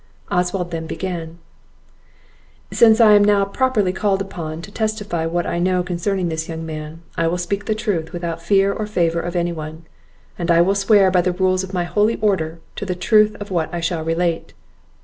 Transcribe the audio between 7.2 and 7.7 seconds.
will speak